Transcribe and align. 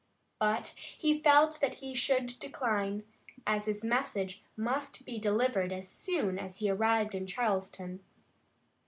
But 0.39 0.69
he 0.97 1.19
felt 1.21 1.59
that 1.61 1.75
he 1.75 1.93
should 1.93 2.39
decline, 2.39 3.03
as 3.45 3.67
his 3.67 3.83
message 3.83 4.41
must 4.57 5.05
be 5.05 5.19
delivered 5.19 5.71
as 5.71 5.87
soon 5.87 6.39
as 6.39 6.57
he 6.57 6.71
arrived 6.71 7.13
in 7.13 7.27
Charleston. 7.27 7.99